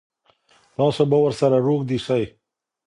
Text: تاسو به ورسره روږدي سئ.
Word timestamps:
تاسو 0.75 1.01
به 1.09 1.17
ورسره 1.23 1.57
روږدي 1.67 1.99
سئ. 2.07 2.23